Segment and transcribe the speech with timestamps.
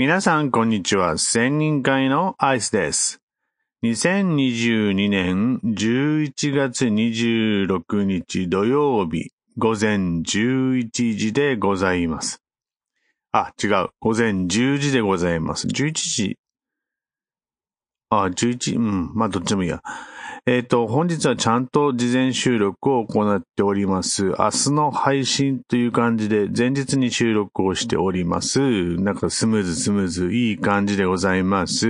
[0.00, 1.18] 皆さん、こんにちは。
[1.18, 3.20] 千人会のアイスです。
[3.84, 12.42] 2022年11月26日土曜日午前11時でございます。
[13.30, 13.90] あ、違う。
[14.00, 15.66] 午前10時でございます。
[15.66, 16.38] 11時。
[18.08, 19.14] あ、11、うん。
[19.14, 19.82] まあ、どっちでもいいや。
[20.46, 24.24] えっ、と、本日はちゃんと事前収録を行っております。
[24.24, 24.36] 明日
[24.72, 28.60] の配信という感じで前日に収録をしております。
[28.96, 31.86] なんかスムーズスムーズいい感じでございます。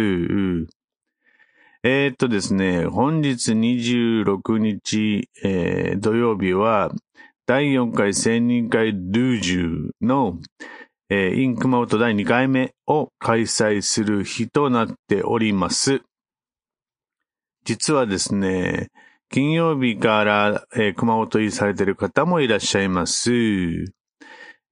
[1.84, 6.92] えっ、とですね、本日26日、えー土曜日は
[7.46, 10.38] 第4回千人会ルージュの、
[11.08, 16.02] えーインクマウト第2回目を開催する日となっております。
[17.70, 18.90] 実はですね、
[19.28, 23.30] 金曜日から、えー熊本入りされている方もいらっしゃいます。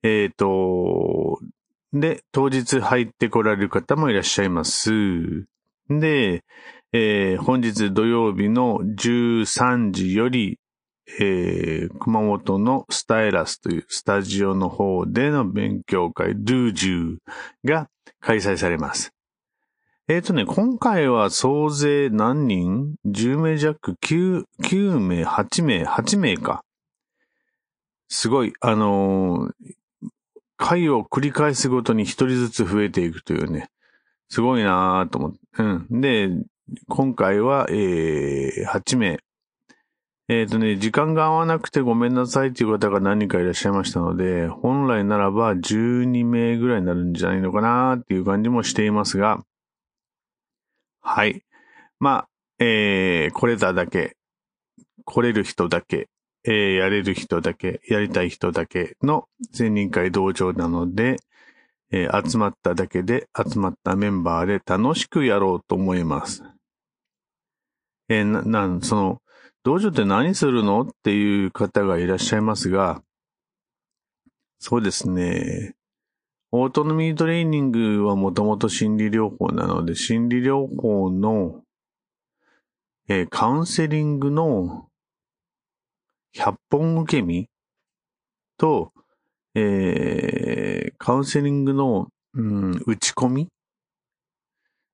[0.03, 1.39] えっ、と、
[1.93, 4.91] で、当日入ってこられる方もいらっしゃいます。
[5.89, 6.43] で、
[6.93, 10.59] えー本日土曜日の13時より、
[11.21, 17.19] えー熊本のスタイラスというスタジオの方での勉強会、ドゥージュー
[17.65, 19.13] が開催されます。
[20.11, 26.65] えっ、とね、今回は総勢何人 ?10 名弱、9、9名、8名、8名か。
[28.09, 29.75] すごい、あのー
[30.61, 33.69] 回を繰り返すごとに一人ずつ増えていくというね、
[34.29, 35.39] すごいなぁと思って。
[35.59, 35.63] う
[35.97, 36.01] ん。
[36.01, 36.31] で、
[36.89, 39.19] 今回は、えー、8名。
[40.29, 49.45] えっ、とね、時間が合わなくてごめんなさいという方が何人かいらっしゃいましたので、本来ならば12名ぐらいになるんじゃないのかなっていう感じもしていますが、
[51.09, 51.43] はい。
[51.99, 52.29] まあ、
[52.59, 54.17] えー、来れただけ、
[55.07, 56.11] 来れる人だけ、
[56.45, 61.17] えー、やれる人だけ、やりたい人だけの千人会道場なので、
[61.91, 66.43] えー集まっただけで、集まったメンバーで楽しくやろうと思います。
[68.11, 69.23] えーな、なん、その、
[69.65, 70.83] 道場って何するの？
[70.83, 73.03] っていう方がいらっしゃいますが、
[74.59, 75.75] そうですね。
[76.51, 81.63] オートノミートレーニングはもともと心理療法なので、心理療法の、
[83.09, 84.89] えーカウンセリングの
[86.35, 87.51] 100本受け身
[88.57, 88.93] と、
[89.55, 93.49] えーカウンセリングの、うん、打ち込み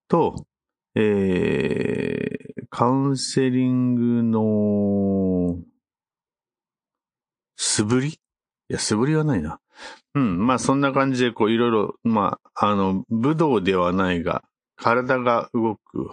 [0.09, 0.45] と、
[0.97, 5.59] えーカウンセリングの
[7.57, 8.09] 素振り？
[8.09, 8.19] い
[8.69, 9.61] や、素振りはないな。
[10.15, 10.47] うん。
[10.47, 14.45] まあ、そんな感じで、こう、いろいろ、まあ、あの、武道ではないが、
[14.77, 16.09] 体が動く、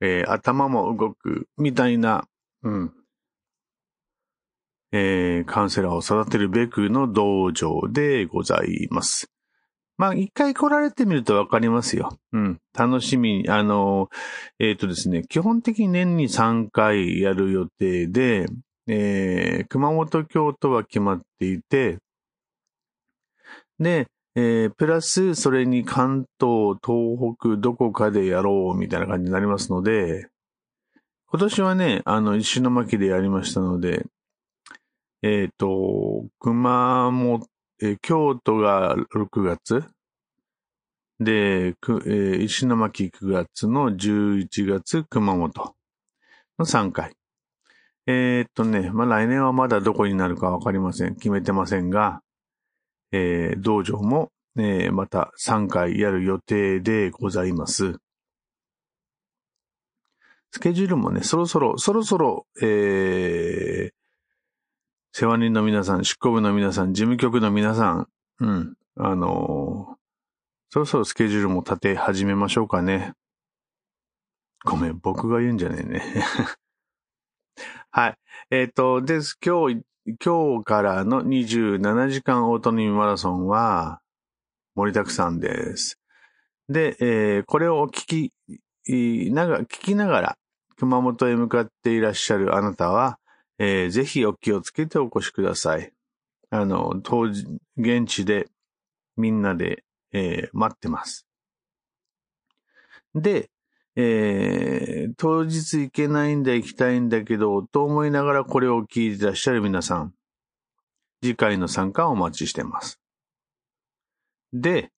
[0.00, 2.26] えー頭も動く、みたいな、
[2.62, 2.92] うん。
[4.92, 9.30] えーカウンセラーを育てるべくの道場でございます。
[9.98, 12.18] まあ、一回来られてみるとわかりますよ。
[12.32, 12.60] うん。
[12.74, 14.10] 楽しみに、あの、
[14.58, 18.46] えっ、とですね、基本的に年に3回やる予定で、
[18.88, 21.98] えー熊本、京都は決まっていて、
[23.78, 30.28] で、えープラス、それに関東、東北、どこかでやろう、みたいな感じになりますので、
[31.28, 34.06] 今年はね、あの、石巻でやりましたので、
[35.22, 37.46] えっ、と、熊本、
[37.82, 39.84] えー京都が6月、
[41.20, 45.74] で、くえー石巻9月の11月、熊本
[46.58, 47.14] の3回。
[48.06, 51.14] えーっとね、まあ、来年はまだどこになるかわかりません。
[51.16, 52.22] 決めてませんが、
[53.12, 57.96] えー道場も、えーまた3回やる予定でございます。
[60.50, 63.96] スケジュールもね、そろそろ、そろそろ、えー
[65.12, 68.08] 世話人の皆さん、執行部の皆さん、事務局の皆さん、
[68.40, 69.96] うん、あのー
[70.70, 73.14] そろそろスケジュールも立て始めましょうかね。
[74.64, 76.02] ごめん、僕が言うんじゃねえね。
[77.90, 78.18] はい。
[78.50, 79.38] えっ、と、です。
[79.42, 84.00] 今日、今日からの27時間オートノミーマラソンは
[84.76, 85.98] 盛りだくさんです。
[86.68, 88.30] で、えーこれを聞
[88.86, 90.38] き、なが、聞きながら
[90.76, 93.18] 熊本へ向かっていらっしゃるあなたは、
[93.58, 95.92] えーぜひお気をつけてお越しください。
[96.50, 97.44] あの、当時、
[97.76, 98.46] 現地で
[99.16, 99.82] みんなで、
[100.12, 101.26] えー待ってます。
[103.12, 103.50] で、
[103.96, 110.14] えー当日行けないんだ、行きたいんだけど、と思いながらこれを聞いてらっしゃる皆さん、
[111.22, 113.00] 次回の参加をお待ちしてます。
[114.52, 114.90] で、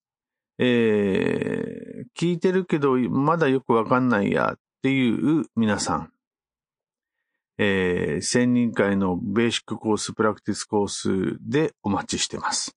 [0.59, 6.13] えー聞いてるけど、まだよくわかんないやっていう皆さん、
[7.59, 12.77] えー、千人会のベーシックコース、プラクティスコースでお待ちしてます。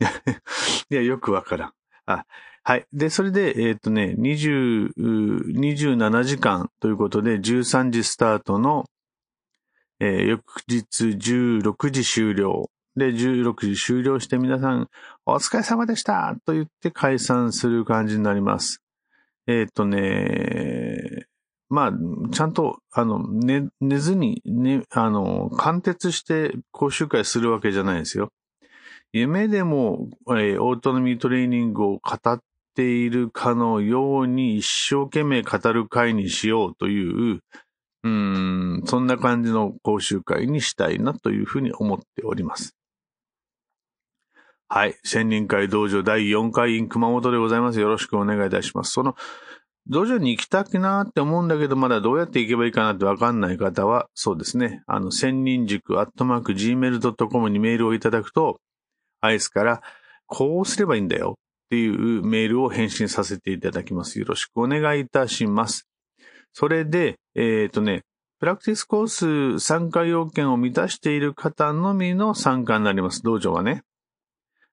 [0.90, 1.72] いや、よくわからん。
[2.06, 2.26] あ、
[2.66, 2.86] はい。
[2.94, 8.86] で、それで、えっ、とね、20、27時間ということで、13時スタートの、
[10.00, 12.70] えー翌日16時終了。
[12.96, 14.88] で、16時終了して皆さん、
[15.26, 18.82] お疲れ様でしたと言って解散する感じになります。
[19.46, 21.26] えっ、とね、
[21.68, 21.92] まあ、
[22.32, 28.30] ちゃんと、あの、寝、寝ずに、ね、あの、貫徹して講習会するわけじゃないですよ。
[29.12, 32.40] 夢でも、えーオートノミートレーニングを語っ
[32.74, 37.40] ているかのように一生懸命語る会にしようという、
[38.02, 42.76] うん、そんな感じの講習会にしたいなというふうに思っております。
[44.68, 44.96] はい。
[45.04, 47.80] 千人会道場第4回 in 熊本でございます。
[47.80, 48.92] よろしくお願いいたします。
[48.92, 49.14] その、
[49.86, 54.82] 道場に行きたくなって思うんだけど、まだどうやって行けばいいかなってわかんない方は、そうですね。
[54.86, 58.60] あの、千人塾アットマーク gmail.com にメールをいただくと、
[59.20, 59.82] アイスから、
[60.26, 64.18] こうすればいいんだよっていうメールを返信させていただきます。
[64.18, 65.88] よろしくお願いいたします。
[66.52, 68.04] それで、えっ、とね、
[68.38, 73.22] プラクティスコース参加要件を満たしている方のみの参加になります。
[73.22, 73.82] 道場はね。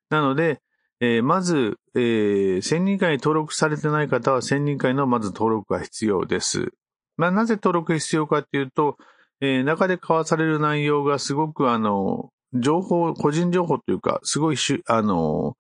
[0.10, 0.60] なので、
[1.00, 6.74] えーまず、えー、千人会に登録されてない方は千人会のまず登録が必要です。
[7.18, 8.98] まあ、なぜ登録が必要かっていうと、
[9.40, 15.56] えー中で交わされる内容がすごくあの、情報、個人情報というか、すごいしゅ、あの、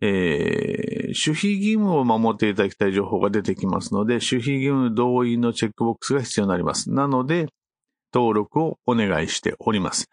[0.00, 6.92] えー守秘義務を守っていただきたい情報が出てきますので、守秘義務同意のチェックボックスが必要になります。
[6.92, 7.48] なので、
[8.14, 10.08] 登録をお願いしております。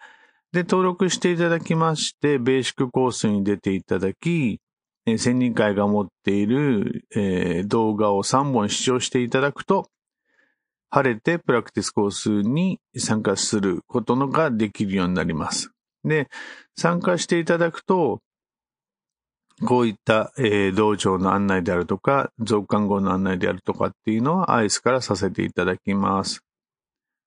[0.52, 4.60] で、登録していただきまして、ベーシックコースに出ていただき、
[5.06, 9.90] えー千人会が持っている、えー動画を3本視聴していただくと、
[10.90, 15.72] 晴れてプラクティスコースに参加することができるようになります。
[16.04, 16.30] で、
[16.78, 18.22] 参加していただくと、
[19.66, 26.42] こういった、えー道場の案内であるとか、増刊号の案内であるとかっていうのはアイスからさせていただきます。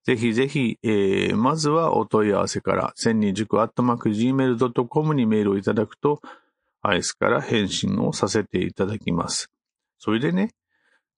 [0.05, 6.21] ぜひぜひ、えーまずはお問い合わせから、千人塾アットマーク gmail.com にメールをいただくと、
[6.82, 9.50] アイスから返信をさせていただきます。
[9.99, 10.50] それでね、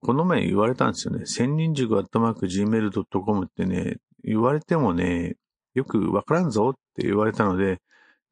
[0.00, 1.26] この前言われたんですよね。
[1.26, 5.36] 千人塾アットマーク gmail.com ってね、言われてもね、
[5.74, 7.80] よくわからんぞって言われたので、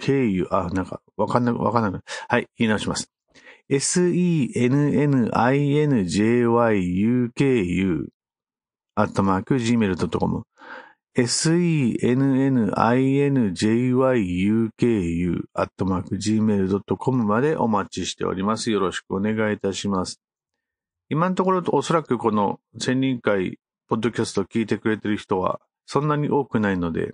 [0.00, 2.04] jyu あ、なんか、わかんなく、わかんなく。
[2.28, 3.10] はい、言い直します。
[3.70, 4.48] Senninjyuku
[8.94, 10.42] アットマーク gmail.com
[11.14, 11.90] senninjyuku
[15.52, 18.70] アットマーク gmail.com までお待ちしております。
[18.70, 20.18] よろしくお願いいたします。
[21.10, 27.12] 今のところおそらくこの千人会、ポッドキャストを聞いてくれてる人はそんなに多くないので、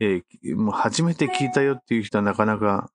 [0.00, 2.90] えーもう初めて聞いたよっていう人はなかなか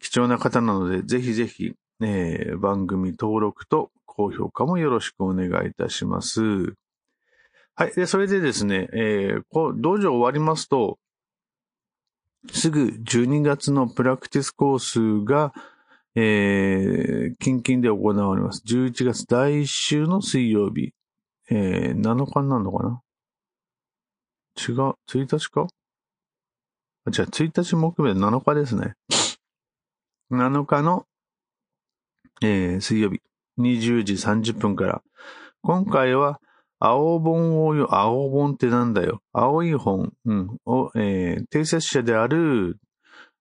[0.00, 6.74] 貴重な方なので、ぜひぜひ、えー番組登録と高評価もよろしくお願いいたします。
[7.74, 7.92] はい。
[7.94, 10.98] で、それでですね、えーこう、道場終わりますと、
[12.52, 15.52] すぐ12月のプラクティスコースが、
[16.14, 18.62] えー、近々で行われます。
[18.66, 20.92] 11月第1週の水曜日、
[21.50, 23.02] えー、7日になるのかな？
[24.56, 25.66] 違う、1日か？
[27.06, 28.94] あ、じゃあ1日木曜日7日ですね。
[30.30, 31.06] 7日の、
[32.42, 33.22] えー水曜日、
[33.58, 35.02] 20時30分から。
[35.62, 36.40] 今回は、
[36.80, 39.22] 青本をよ、青本ってなんだよ。
[39.32, 42.78] 青い本、うん、を、えー、定説者である、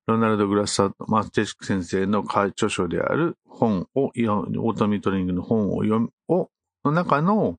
[0.08, 6.50] ロナルド・グラッサーマステチック先生の著書である本を、オートミートリングの本を読む、を、
[6.86, 7.58] の中の、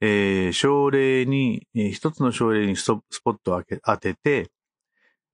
[0.00, 4.50] えー、症例に、えー一つの症例にスポットを当てて、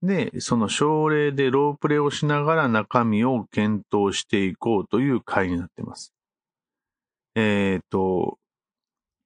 [0.03, 6.13] で、その症例でロープレをしながら中身を検討していこうという回になっています。
[7.35, 8.37] えっ、と、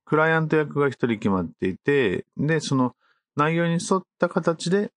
[0.05, 2.95] クライアント役が一人決まっていて、で、その
[3.35, 4.91] 内容に沿った形で、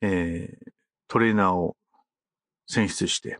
[0.00, 0.70] えー
[1.10, 1.74] トレーナーを
[2.68, 3.38] 選出して、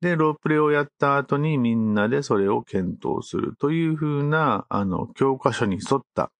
[0.00, 6.32] で、ロープレをやった後にみんなでそれを検討するというふうな、あの、教科書に沿った、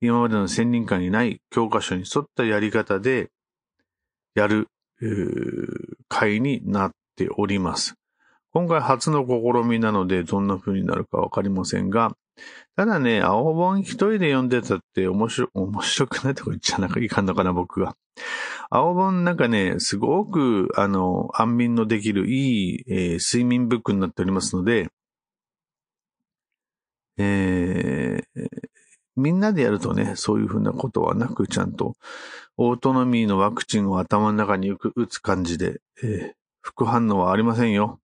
[0.00, 3.30] 今までの専任会にない教科書に沿ったやり方で
[4.34, 4.68] やる、
[6.08, 7.94] 会になっております。
[8.52, 12.14] 今回初の試みなのでどんな風になるかわかりませんが、
[12.76, 17.94] ただね、青本一人で読んでたって面白、面白くないとこ言っちゃなんかいかんのかな、僕が。
[18.70, 24.88] 青本なんかね、すごく、あの、安眠のできるいい、えー、睡眠ブックになっておりますので、
[27.18, 28.48] えー、
[29.16, 31.94] みんなでやるとね、そういうふうなことはなく、ちゃんと、
[32.56, 38.00] オートノミーのワクチンを頭の中に打つ感じで、えー、副反応はありませんよ。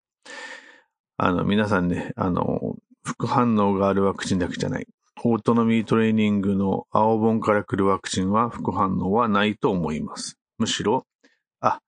[1.17, 4.87] あの、皆さんね、あの、副反応があるワクチンだけじゃない。
[5.25, 10.39] オートノミートレーニングの青本から来るワクチンは副反応はないと思います。
[10.59, 11.07] むしろ、
[11.61, 11.81] あ、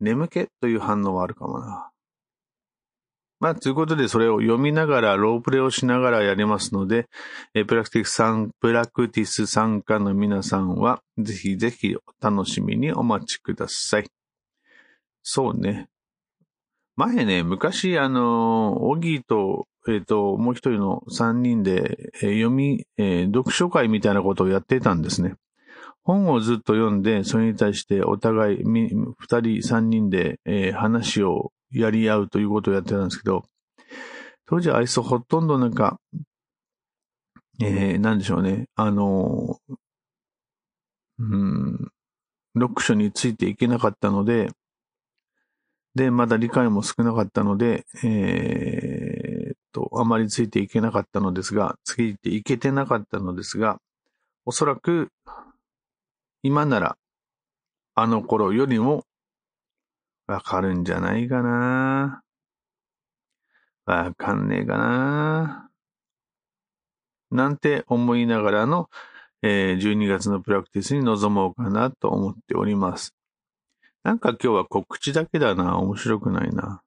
[0.00, 1.90] 眠気という反応はあるかもな。
[3.38, 7.06] まあ、ということで、それを読みながら、ロープレをしながらやりますので、
[7.54, 14.06] えプラクティス参、プラクティス参加の皆さんは、ぜひぜひお楽しみにお待ちください。
[15.22, 15.88] そうね。
[16.96, 25.34] 前ね、昔、あの、オギーと、えっ、ー、と、もう一人の三人で、えー、読み、えー、読書会みたいなことをやってたんですね。
[26.04, 33.44] 本をずっと読んで、それに対してお互い、二人、三人で、え話をやり合うということをやってたんですけど、
[34.46, 35.98] 当時はあいつほとんどなんか、
[37.60, 38.68] えー、なんでしょうね。
[38.74, 39.58] あの、
[41.18, 41.90] うん、
[42.54, 44.50] 読書についていけなかったので、
[45.94, 53.78] で、まだ理解も少なかったので、えー、と、あまりついていけなかったのですが、ついていけてなかったのですが、
[54.46, 55.10] おそらく、
[56.42, 56.96] 今なら、
[57.94, 59.04] あの頃よりも
[60.26, 62.22] わかるんじゃないかな。
[63.84, 65.70] わかんねえかな。
[67.30, 68.88] なんて思いながらの、
[69.42, 73.14] えー、12月のプラクティスに臨もうかなと思っております。
[74.02, 75.78] なんか今日は告知だけだな。
[75.78, 76.82] 面白くないな。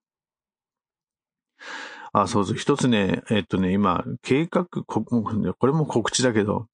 [2.11, 2.57] あ、そうそう。
[2.57, 5.05] 一つね、えっとね、今、計画、こ
[5.67, 6.67] れも告知だけど、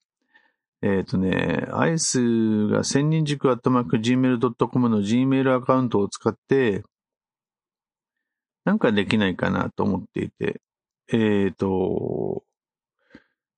[0.81, 6.83] えっ、ー、とね、アイスが千人軸アットマーク gmail.com の gmail アカウントを使って、
[8.65, 10.61] なんかできないかなと思っていて、
[11.11, 12.43] えっ、ー、と、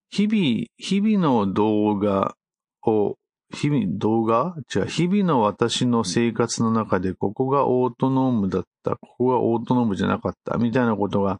[0.10, 2.36] 日々、日々の動画
[2.84, 3.18] を、
[3.54, 4.56] 日々、動画？
[4.74, 11.40] 違う、日々の私の生活の中で、ここがオートノームだった、ここがオートノームじゃなかった、みたいなことが、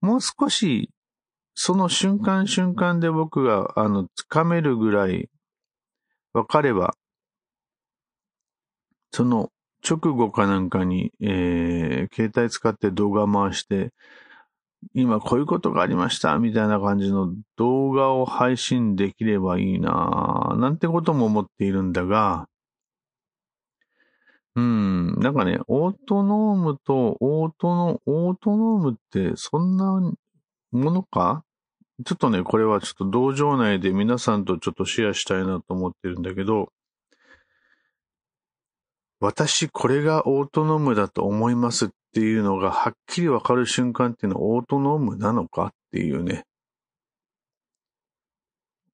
[0.00, 0.90] もう少し
[1.54, 5.30] その瞬間瞬間で僕が、あの、つかめるぐらい
[6.32, 6.96] 分かれば、
[9.12, 9.50] その
[9.88, 13.92] 直後かなんかに、えー、携帯使って動画回して、
[14.94, 22.48] 今こういうことがありました、みたいな感じの動画を配信できればいいなぁなんてことも思っているんだが、
[24.56, 30.00] うん、なんかね、オートノームとオートの、オートノームってそんな
[30.76, 31.44] ものか？
[32.04, 36.70] ちょっとね、これはちょっと道場内で皆さんとちょっとシェアしたいなと思ってるんだけど、
[39.20, 46.44] 私これがオートノームだと思いますっていうのがはっきりわかる瞬間っていうのはオートノームなのかっていうね。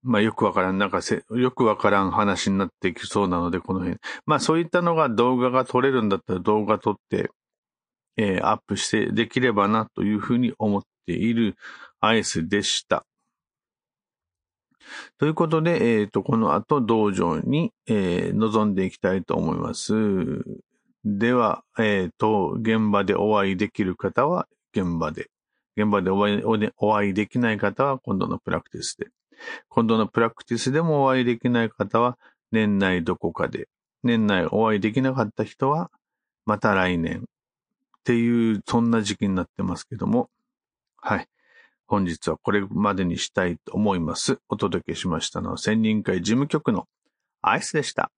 [0.03, 3.99] まあよくわからん、なんかせ、よくわからん話になってきそうなので、この辺。
[4.25, 7.31] まあそういったのが動画が撮れるんだったら動画撮って、
[8.17, 11.57] えー、アップしてできればなというふうに思っている
[12.01, 13.05] アイスでした。
[15.19, 19.93] ということで、えっ、ー、と、この後道場に、えー、臨んでいきたいと思います。
[21.05, 25.31] では、えっ、ー、と、現場でお会いできる方は現場で、
[25.77, 26.43] 現場でお会い
[26.77, 29.09] お会いできない方は今度のプラクティスで、
[29.69, 32.19] 今度のプラクティスでもお会いできない方は
[32.53, 33.69] 年内どこかで、
[34.03, 35.91] 年内お会いできなかった人は
[36.47, 37.25] また来年。
[38.01, 40.31] っていう、そんな時期になってますけども、
[41.03, 41.27] はい。
[41.87, 44.39] 本日はこれまでにしたいと思います。
[44.49, 46.87] お届けしましたのは、専任会事務局の
[47.43, 48.13] アイスでした。